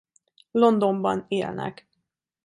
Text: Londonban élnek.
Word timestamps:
Londonban 0.51 1.25
élnek. 1.27 1.87